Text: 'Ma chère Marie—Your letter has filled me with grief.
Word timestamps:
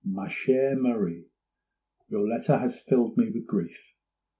'Ma 0.03 0.25
chère 0.27 0.75
Marie—Your 0.79 2.27
letter 2.27 2.57
has 2.57 2.81
filled 2.81 3.15
me 3.19 3.29
with 3.29 3.45
grief. 3.45 3.93